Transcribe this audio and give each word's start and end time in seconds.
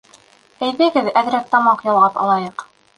Әйҙәгеҙ, 0.69 1.11
әҙерәк 1.23 1.47
тамаҡ 1.55 1.87
ялғап 1.93 2.23
алайыҡ 2.27 2.71